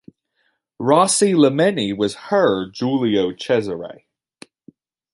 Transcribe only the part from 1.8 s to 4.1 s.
was her Giulio Cesare.